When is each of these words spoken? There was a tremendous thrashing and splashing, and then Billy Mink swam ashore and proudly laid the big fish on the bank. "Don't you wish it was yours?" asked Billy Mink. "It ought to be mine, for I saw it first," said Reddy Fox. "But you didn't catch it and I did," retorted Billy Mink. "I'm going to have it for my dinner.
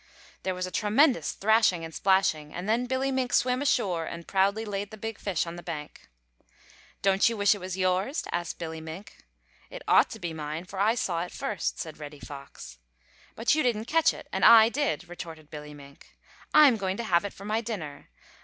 There 0.41 0.55
was 0.55 0.65
a 0.65 0.71
tremendous 0.71 1.33
thrashing 1.33 1.85
and 1.85 1.93
splashing, 1.93 2.51
and 2.55 2.67
then 2.67 2.87
Billy 2.87 3.11
Mink 3.11 3.31
swam 3.33 3.61
ashore 3.61 4.05
and 4.05 4.27
proudly 4.27 4.65
laid 4.65 4.89
the 4.89 4.97
big 4.97 5.19
fish 5.19 5.45
on 5.45 5.57
the 5.57 5.61
bank. 5.61 6.09
"Don't 7.03 7.29
you 7.29 7.37
wish 7.37 7.53
it 7.53 7.59
was 7.61 7.77
yours?" 7.77 8.23
asked 8.31 8.57
Billy 8.57 8.81
Mink. 8.81 9.17
"It 9.69 9.83
ought 9.87 10.09
to 10.09 10.19
be 10.19 10.33
mine, 10.33 10.65
for 10.65 10.79
I 10.79 10.95
saw 10.95 11.21
it 11.21 11.31
first," 11.31 11.77
said 11.77 11.99
Reddy 11.99 12.19
Fox. 12.19 12.79
"But 13.35 13.53
you 13.53 13.61
didn't 13.61 13.85
catch 13.85 14.11
it 14.11 14.27
and 14.33 14.43
I 14.43 14.69
did," 14.69 15.07
retorted 15.07 15.51
Billy 15.51 15.75
Mink. 15.75 16.17
"I'm 16.51 16.77
going 16.77 16.97
to 16.97 17.03
have 17.03 17.23
it 17.23 17.31
for 17.33 17.45
my 17.45 17.61
dinner. 17.61 18.09